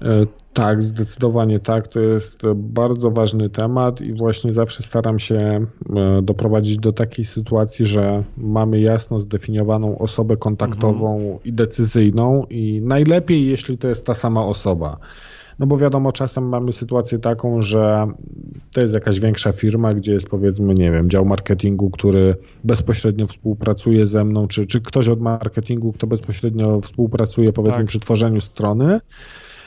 [0.01, 1.87] E, tak, zdecydowanie tak.
[1.87, 5.65] To jest bardzo ważny temat i właśnie zawsze staram się e,
[6.23, 11.39] doprowadzić do takiej sytuacji, że mamy jasno zdefiniowaną osobę kontaktową mhm.
[11.45, 14.97] i decyzyjną i najlepiej, jeśli to jest ta sama osoba.
[15.59, 18.07] No bo wiadomo, czasem mamy sytuację taką, że
[18.73, 24.07] to jest jakaś większa firma, gdzie jest powiedzmy, nie wiem, dział marketingu, który bezpośrednio współpracuje
[24.07, 27.87] ze mną, czy, czy ktoś od marketingu, kto bezpośrednio współpracuje powiedzmy tak.
[27.87, 28.99] przy tworzeniu strony.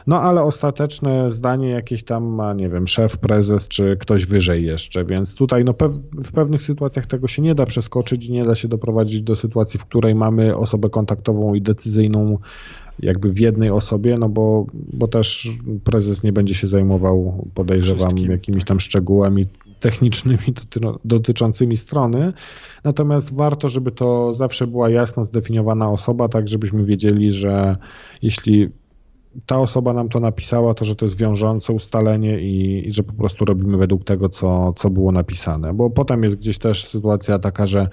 [0.07, 5.05] No ale ostateczne zdanie jakieś tam ma, nie wiem, szef, prezes czy ktoś wyżej jeszcze,
[5.05, 5.93] więc tutaj no, pew
[6.25, 9.81] w pewnych sytuacjach tego się nie da przeskoczyć i nie da się doprowadzić do sytuacji,
[9.81, 12.39] w której mamy osobę kontaktową i decyzyjną
[13.03, 15.49] jakby w jednej osobie, no bo, bo też
[15.85, 19.47] prezes nie będzie się zajmował, podejrzewam, jakimiś tam szczegółami
[19.81, 20.39] technicznymi
[21.05, 22.33] dotyczącymi strony.
[22.85, 27.77] Natomiast warto, żeby to zawsze była jasno zdefiniowana osoba, tak żebyśmy wiedzieli, że
[28.23, 28.69] jeśli
[29.47, 33.13] ta osoba nam to napisała, to że to jest wiążące ustalenie i, i, że po
[33.13, 35.75] prostu robimy według tego, co, co było napisane.
[35.75, 37.89] Bo potem jest gdzieś też sytuacja taka, że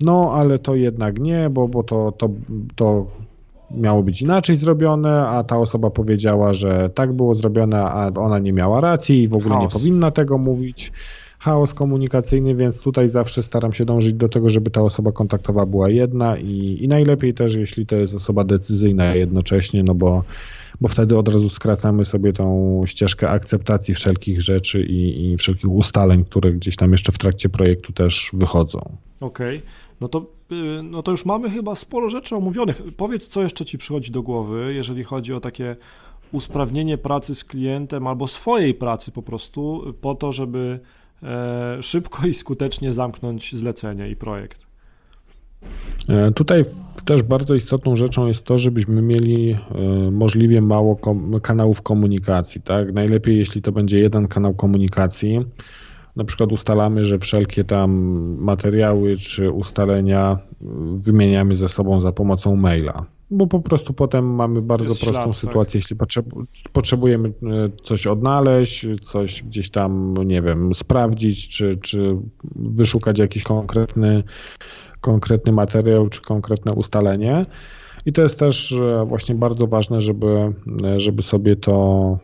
[0.00, 2.28] no, ale to jednak nie, bo, bo to, to,
[2.74, 3.06] to
[3.70, 8.52] miało być inaczej zrobione, a ta osoba powiedziała, że tak było zrobione, a ona nie
[8.52, 9.74] miała racji i w ogóle Chaos.
[9.74, 10.92] nie powinna tego mówić.
[11.46, 15.90] Chaos komunikacyjny, więc tutaj zawsze staram się dążyć do tego, żeby ta osoba kontaktowa była
[15.90, 20.24] jedna i, i najlepiej też, jeśli to jest osoba decyzyjna jednocześnie, no bo,
[20.80, 26.24] bo wtedy od razu skracamy sobie tą ścieżkę akceptacji wszelkich rzeczy i, i wszelkich ustaleń,
[26.24, 28.78] które gdzieś tam jeszcze w trakcie projektu też wychodzą.
[29.20, 29.58] Okej.
[29.58, 29.70] Okay.
[30.00, 32.82] No to, y, no to już mamy chyba sporo rzeczy omówionych.
[32.96, 35.76] Powiedz, co jeszcze ci przychodzi do głowy, jeżeli chodzi o takie
[36.32, 40.80] usprawnienie pracy z klientem albo swojej pracy po prostu, po to, żeby
[41.80, 44.66] szybko i skutecznie zamknąć zlecenie i projekt.
[46.08, 46.62] E, tutaj
[47.04, 49.56] też bardzo istotną rzeczą jest to, żebyśmy mieli e,
[50.10, 50.98] możliwie mało
[51.42, 52.62] kanałów komunikacji.
[52.62, 52.92] Tak?
[52.92, 55.40] Najlepiej, jeśli to będzie jeden kanał komunikacji,
[56.16, 57.90] na przykład ustalamy, że wszelkie tam
[58.38, 60.38] materiały czy ustalenia
[60.96, 63.06] wymieniamy ze sobą za pomocą maila.
[63.30, 65.40] Bo po prostu potem mamy bardzo Jest prostą ślad, tak.
[65.40, 65.74] sytuację, tak.
[65.74, 65.96] jeśli
[66.72, 67.32] potrzebujemy e,
[67.82, 72.16] coś odnaleźć, coś gdzieś tam, nie wiem, sprawdzić, czy, czy
[72.56, 74.22] wyszukać jakiś konkretny,
[75.00, 77.46] konkretny materiał, czy konkretne ustalenie
[78.06, 80.52] i to jest też e, właśnie bardzo ważne, żeby,
[80.84, 82.18] e, żeby sobie to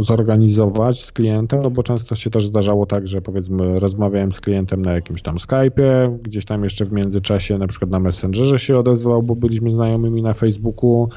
[0.00, 4.82] zorganizować z klientem, no bo często się też zdarzało tak, że powiedzmy rozmawiałem z klientem
[4.82, 9.22] na jakimś tam Skype'ie, gdzieś tam jeszcze w międzyczasie na przykład na Messengerze się odezwał,
[9.22, 11.08] bo byliśmy znajomymi na Facebooku,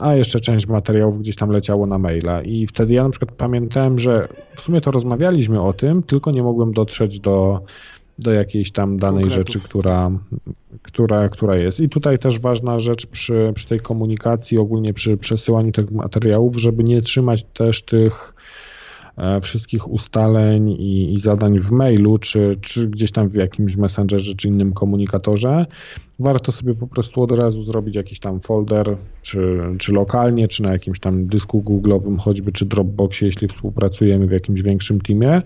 [0.00, 2.42] a jeszcze część materiałów gdzieś tam leciało na maila.
[2.42, 6.42] I wtedy ja na przykład pamiętałem, że w sumie to rozmawialiśmy o tym, tylko nie
[6.42, 7.60] mogłem dotrzeć do
[8.20, 9.52] do jakiejś tam danej Konkretów.
[9.52, 10.10] rzeczy, która,
[10.82, 11.80] która, która jest.
[11.80, 16.84] I tutaj też ważna rzecz przy, przy tej komunikacji, ogólnie przy przesyłaniu tych materiałów, żeby
[16.84, 18.34] nie trzymać też tych
[19.16, 24.34] e, wszystkich ustaleń i, i, zadań w mailu, czy, czy gdzieś tam w jakimś messengerze,
[24.34, 25.66] czy innym komunikatorze.
[26.18, 30.72] Warto sobie po prostu od razu zrobić jakiś tam folder, czy, czy lokalnie, czy na
[30.72, 35.42] jakimś tam dysku Google'owym, choćby, czy Dropboxie, jeśli współpracujemy w jakimś większym teamie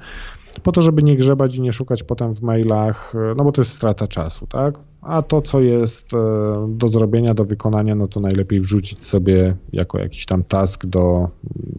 [0.62, 3.72] po to, żeby nie grzebać i nie szukać potem w mailach, no bo to jest
[3.72, 4.78] strata czasu, tak?
[5.02, 9.98] A to, co jest e, do zrobienia, do wykonania, no to najlepiej wrzucić sobie jako
[9.98, 11.28] jakiś tam task do,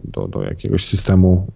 [0.04, 1.46] do, do jakiegoś systemu,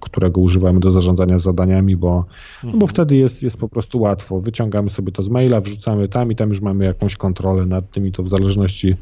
[0.00, 2.24] którego używamy do zarządzania zadaniami, bo,
[2.64, 2.88] no bo mhm.
[2.88, 4.40] wtedy jest, jest po prostu łatwo.
[4.40, 8.06] Wyciągamy sobie to z maila, wrzucamy tam i tam już mamy jakąś kontrolę nad tym
[8.06, 8.96] i to w zależności E,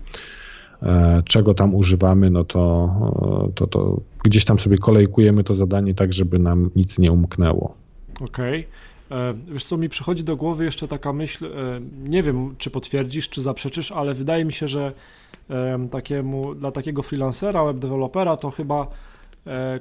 [1.24, 2.90] czego tam używamy, no to,
[3.48, 7.74] e, to, to gdzieś tam sobie kolejkujemy to zadanie tak, żeby nam nic nie umknęło.
[8.20, 8.66] Okej.
[9.08, 9.18] Okay.
[9.18, 11.50] E, wiesz co, mi przychodzi do głowy jeszcze taka myśl,
[12.04, 14.92] nie wiem czy potwierdzisz, czy zaprzeczysz, ale wydaje mi się, że
[15.90, 18.86] takiemu, dla takiego freelancera, web developera to chyba,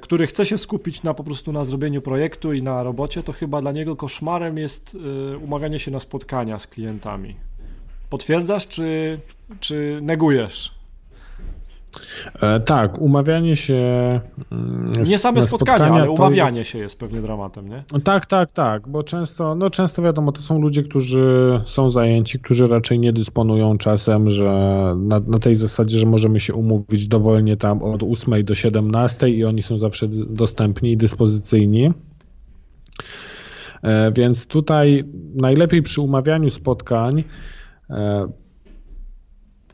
[0.00, 3.60] który chce się skupić na po prostu na zrobieniu projektu i na robocie, to chyba
[3.60, 4.96] dla niego koszmarem jest
[5.44, 7.36] umawianie się na spotkania z klientami.
[8.10, 9.20] Potwierdzasz, czy,
[9.60, 10.75] czy negujesz?
[12.42, 13.74] E, tak, umawianie się.
[14.52, 16.70] Mm, nie same spotkania, spotkania, ale umawianie jest...
[16.70, 17.84] się jest pewnie dramatem, nie?
[18.04, 22.66] Tak, tak, tak, bo często, no często wiadomo, to są ludzie, którzy są zajęci, którzy
[22.66, 24.44] raczej nie dysponują czasem, że
[24.96, 29.44] na, na tej zasadzie, że możemy się umówić dowolnie tam od 8 do 17 i
[29.44, 31.92] oni są zawsze dostępni i dyspozycyjni.
[33.82, 35.04] E, więc tutaj
[35.34, 37.24] najlepiej przy umawianiu spotkań
[37.90, 38.28] e,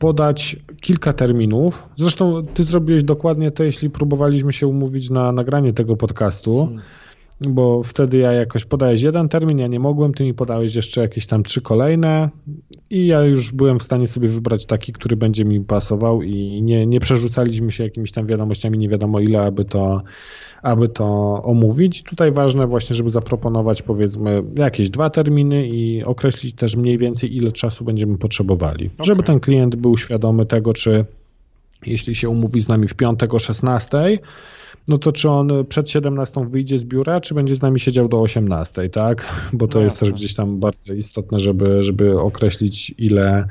[0.03, 1.89] podać kilka terminów.
[1.97, 6.65] Zresztą ty zrobiłeś dokładnie to, jeśli próbowaliśmy się umówić na nagranie tego podcastu.
[6.65, 6.81] Hmm
[7.41, 11.27] bo wtedy ja jakoś podałeś jeden termin, ja nie mogłem, ty mi podałeś jeszcze jakieś
[11.27, 12.29] tam trzy kolejne
[12.89, 16.85] i ja już byłem w stanie sobie wybrać taki, który będzie mi pasował i nie,
[16.85, 20.01] nie przerzucaliśmy się jakimiś tam wiadomościami, nie wiadomo ile, aby to,
[20.61, 21.05] aby to
[21.43, 22.03] omówić.
[22.03, 27.51] Tutaj ważne właśnie, żeby zaproponować powiedzmy jakieś dwa terminy i określić też mniej więcej ile
[27.51, 29.05] czasu będziemy potrzebowali, okay.
[29.05, 31.05] żeby ten klient był świadomy tego, czy
[31.85, 34.19] jeśli się umówi z nami w piątek o 16,
[34.87, 38.21] no to czy on przed 17 wyjdzie z biura, czy będzie z nami siedział do
[38.21, 39.27] 18, tak?
[39.53, 43.47] Bo to no jest też gdzieś tam bardzo istotne, żeby, żeby określić, ile,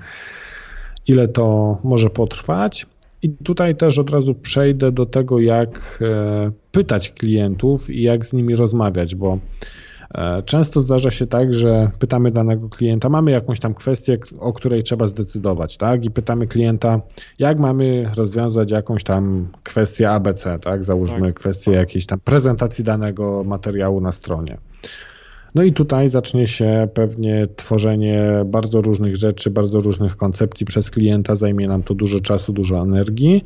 [1.06, 2.86] ile to może potrwać.
[3.22, 8.32] I tutaj też od razu przejdę do tego, jak e, pytać klientów i jak z
[8.32, 9.38] nimi rozmawiać, bo
[10.44, 15.06] często zdarza się tak, że pytamy danego klienta, mamy jakąś tam kwestię, o której trzeba
[15.06, 16.04] zdecydować, tak?
[16.04, 17.00] I pytamy klienta,
[17.38, 20.84] jak mamy rozwiązać jakąś tam kwestię ABC, tak?
[20.84, 21.34] Załóżmy tak.
[21.34, 24.58] kwestię jakiejś tam prezentacji danego materiału na stronie.
[25.54, 31.34] No i tutaj zacznie się pewnie tworzenie bardzo różnych rzeczy, bardzo różnych koncepcji przez klienta,
[31.34, 33.44] zajmie nam to dużo czasu, dużo energii.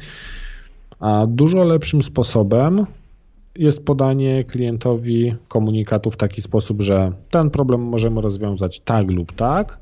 [1.01, 2.87] A dużo lepszym sposobem
[3.59, 9.79] jest podanie klientowi komunikatu w taki sposób, że ten problem możemy rozwiązać tak lub tak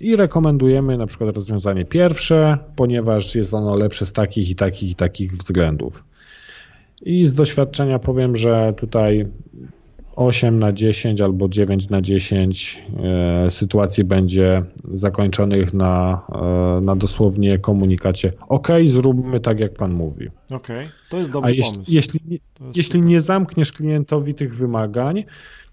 [0.00, 4.94] i rekomendujemy na przykład rozwiązanie pierwsze, ponieważ jest ono lepsze z takich i takich i
[4.94, 6.04] takich względów.
[7.02, 9.26] I z doświadczenia powiem, że tutaj
[10.20, 12.82] 8 na 10 albo 9 na 10
[13.46, 20.28] e, sytuacji będzie zakończonych na, e, na dosłownie komunikacie OK, zróbmy tak, jak pan mówi.
[20.50, 20.68] OK,
[21.10, 21.92] to jest dobry A jeśli, pomysł.
[21.92, 22.40] Jeśli,
[22.74, 25.24] jeśli nie zamkniesz klientowi tych wymagań,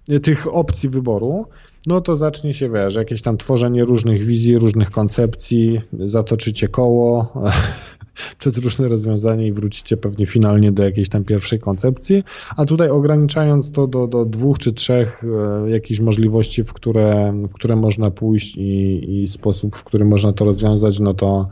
[0.10, 1.46] e, tych opcji wyboru,
[1.88, 7.34] no to zacznie się, wiesz, jakieś tam tworzenie różnych wizji, różnych koncepcji, zatoczycie koło,
[8.40, 12.24] przez różne rozwiązania i wrócicie pewnie finalnie do jakiejś tam pierwszej koncepcji,
[12.58, 15.24] a tutaj ograniczając to do, do dwóch czy trzech
[15.66, 20.34] e, jakichś możliwości, w które, w które można pójść i, i sposób, w który można
[20.34, 21.50] to rozwiązać, no to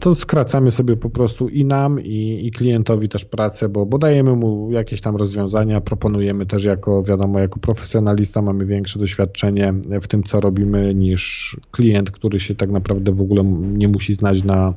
[0.00, 4.36] to skracamy sobie po prostu i nam, i, i klientowi też pracę, bo, bo dajemy
[4.36, 10.22] mu jakieś tam rozwiązania, proponujemy też jako, wiadomo, jako profesjonalista mamy większe doświadczenie w tym,
[10.22, 14.74] co robimy, niż klient, który się tak naprawdę w ogóle nie musi znać na,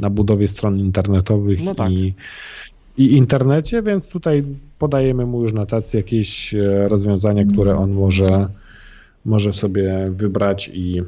[0.00, 1.90] na budowie stron internetowych no tak.
[1.90, 2.14] i,
[2.98, 4.44] i internecie, więc tutaj
[4.78, 8.48] podajemy mu już na tacy jakieś e, rozwiązania, które on może,
[9.24, 11.02] może sobie wybrać i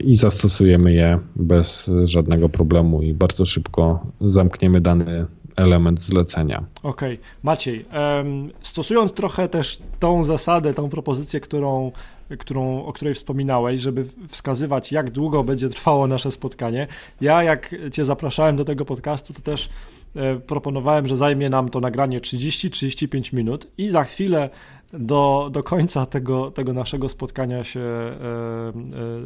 [0.00, 6.64] i zastosujemy je bez żadnego problemu i bardzo szybko zamkniemy dany element zlecenia.
[6.82, 7.26] Okej, okay.
[7.42, 7.84] Maciej,
[8.62, 11.92] stosując trochę też tą zasadę, tą propozycję, którą,
[12.38, 16.86] którą, o której wspominałeś, żeby wskazywać, jak długo będzie trwało nasze spotkanie,
[17.20, 19.68] ja jak Cię zapraszałem do tego podcastu, to też
[20.16, 24.50] e, proponowałem, że zajmie nam to nagranie 30-35 minut i za chwilę
[24.98, 28.12] do, do końca tego, tego naszego spotkania się e, e,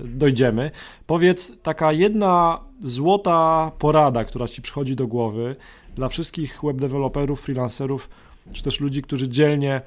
[0.05, 0.71] dojdziemy.
[1.07, 5.57] Powiedz, taka jedna złota porada, która Ci przychodzi do głowy
[5.95, 8.09] dla wszystkich webdeveloperów, freelancerów,
[8.53, 9.81] czy też ludzi, którzy dzielnie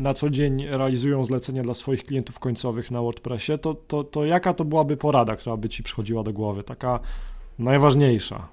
[0.00, 4.54] na co dzień realizują zlecenia dla swoich klientów końcowych na WordPressie, to, to, to jaka
[4.54, 6.62] to byłaby porada, która by Ci przychodziła do głowy?
[6.62, 7.00] Taka
[7.58, 8.48] najważniejsza.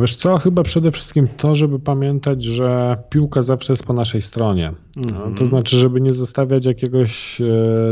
[0.00, 4.72] Wiesz co, chyba przede wszystkim to, żeby pamiętać, że piłka zawsze jest po naszej stronie.
[4.96, 5.34] Mm-hmm.
[5.34, 7.44] To znaczy, żeby nie zostawiać jakiegoś e,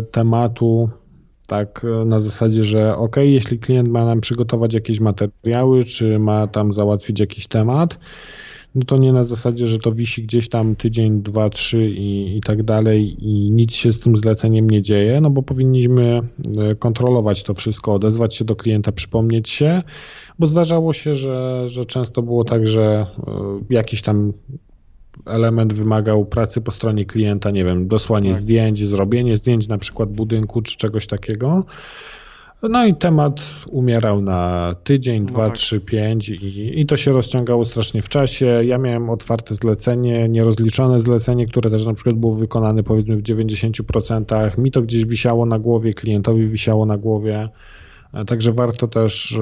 [0.02, 0.90] tematu
[1.46, 6.46] tak e, na zasadzie, że ok, jeśli klient ma nam przygotować jakieś materiały, czy ma
[6.46, 7.98] tam załatwić jakiś temat,
[8.74, 12.40] no to nie na zasadzie, że to wisi gdzieś tam tydzień, dwa, trzy i, i
[12.40, 16.20] tak dalej i nic się z tym zleceniem nie dzieje, no bo powinniśmy
[16.58, 19.82] e, kontrolować to wszystko, odezwać się do klienta, przypomnieć się,
[20.38, 23.06] bo zdarzało się, że, że często było tak, że e,
[23.70, 24.32] jakiś tam
[25.26, 28.40] element wymagał pracy po stronie klienta, nie wiem, dosłanie tak.
[28.40, 31.64] zdjęć, zrobienie zdjęć na przykład budynku czy czegoś takiego.
[32.62, 35.54] No i temat umierał na tydzień, no dwa, tak.
[35.54, 38.46] trzy, pięć i, i to się rozciągało strasznie w czasie.
[38.64, 44.58] Ja miałem otwarte zlecenie, nierozliczone zlecenie, które też na przykład było wykonane powiedzmy w 90%.
[44.58, 47.48] Mi to gdzieś wisiało na głowie, klientowi wisiało na głowie
[48.26, 49.38] Także warto też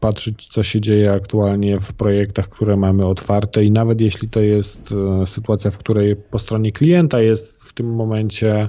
[0.00, 4.94] patrzeć, co się dzieje aktualnie w projektach, które mamy otwarte i nawet jeśli to jest
[5.26, 8.68] sytuacja, w której po stronie klienta jest w tym momencie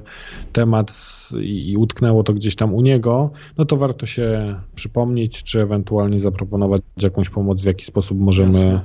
[0.52, 0.92] temat
[1.40, 6.82] i, utknęło to gdzieś tam u niego, no to warto się przypomnieć, czy ewentualnie zaproponować
[6.96, 8.80] jakąś pomoc, w jaki sposób możemy Jasne.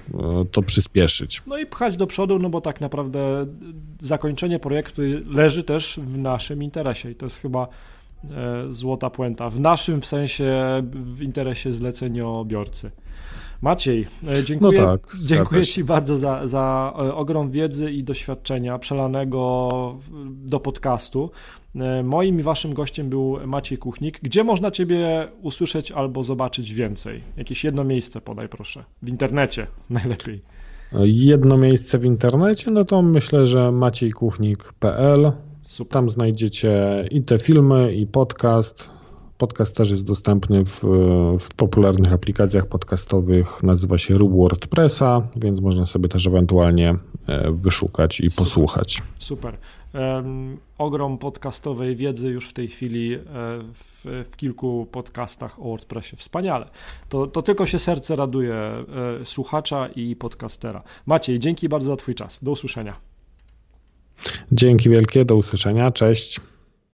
[0.52, 1.42] to przyspieszyć.
[1.48, 3.46] No i pchać do przodu, no bo tak naprawdę
[4.00, 7.68] zakończenie projektu leży też w naszym interesie i to jest chyba e,
[8.70, 9.50] złota puenta.
[9.50, 10.64] W naszym w sensie
[10.94, 12.92] w interesie zleceniobiorcy.
[13.64, 18.80] Maciej, e, dziękuję, no tak, dziękuję Ci bardzo za, za e, ogrom wiedzy i doświadczenia
[18.80, 19.70] przelanego
[20.32, 21.32] do podcastu.
[21.76, 24.20] E, moim i Waszym gościem był Maciej Kuchnik.
[24.22, 27.24] Gdzie można Ciebie usłyszeć albo zobaczyć więcej?
[27.38, 28.84] Jakieś jedno miejsce podaj proszę.
[29.02, 30.42] W internecie najlepiej.
[31.04, 35.32] Jedno miejsce w internecie, no to myślę, że maciejkuchnik.pl.
[35.74, 35.94] Super.
[35.94, 38.90] Tam znajdziecie i te filmy, i podcast.
[39.38, 40.82] Podcast też jest dostępny w,
[41.40, 43.64] w, popularnych aplikacjach podcastowych.
[43.64, 46.96] Nazywa się Rub WordPressa, więc można sobie też ewentualnie
[47.28, 48.46] e, wyszukać i Super.
[48.46, 49.02] posłuchać.
[49.20, 49.58] Super.
[49.94, 53.20] Um, ogrom podcastowej wiedzy już w tej chwili e,
[53.74, 56.16] w, w, kilku podcastach o WordPressie.
[56.16, 56.70] Wspaniale.
[57.10, 58.86] To, to tylko się serce raduje e,
[59.24, 60.84] słuchacza i podcastera.
[61.06, 62.44] Maciej, dzięki bardzo za Twój czas.
[62.44, 63.13] Do usłyszenia.
[64.52, 65.92] Dzięki wielkie, do usłyszenia.
[65.92, 66.40] Cześć.